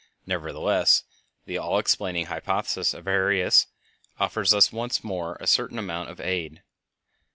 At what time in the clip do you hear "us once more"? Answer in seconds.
4.51-5.35